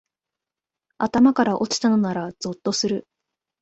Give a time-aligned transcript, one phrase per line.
[0.97, 3.07] 頭から落ちたのならゾッとする